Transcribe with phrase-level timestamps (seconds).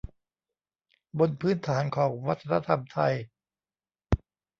[1.19, 3.13] บนพื้นฐานของวัฒนธรรมไทย